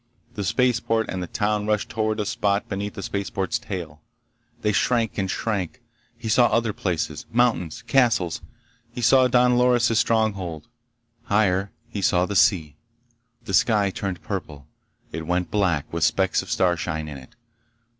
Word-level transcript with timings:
The 0.33 0.43
spaceport 0.43 1.09
and 1.11 1.21
the 1.21 1.27
town 1.27 1.67
rushed 1.67 1.89
toward 1.89 2.19
a 2.19 2.25
spot 2.25 2.67
beneath 2.67 2.95
the 2.95 3.03
spaceboat's 3.03 3.59
tail. 3.59 4.01
They 4.63 4.71
shrank 4.71 5.19
and 5.19 5.29
shrank. 5.29 5.79
He 6.17 6.27
saw 6.27 6.47
other 6.47 6.73
places. 6.73 7.27
Mountains. 7.31 7.83
Castles. 7.85 8.41
He 8.91 9.01
saw 9.03 9.27
Don 9.27 9.59
Loris' 9.59 9.99
stronghold. 9.99 10.67
Higher, 11.25 11.69
he 11.87 12.01
saw 12.01 12.25
the 12.25 12.35
sea. 12.35 12.77
The 13.45 13.53
sky 13.53 13.91
turned 13.91 14.23
purple. 14.23 14.65
It 15.11 15.27
went 15.27 15.51
black 15.51 15.85
with 15.93 16.03
specks 16.03 16.41
of 16.41 16.49
starshine 16.49 17.07
in 17.07 17.19
it. 17.19 17.35